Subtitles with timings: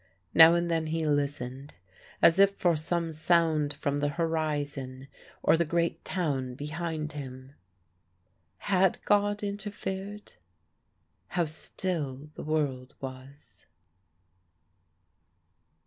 [0.33, 1.75] Now and then he listened,
[2.23, 5.07] as if for some sound from the horizon
[5.43, 7.53] or the great town behind him.
[8.57, 10.33] Had God interfered?
[11.27, 13.67] How still the world was!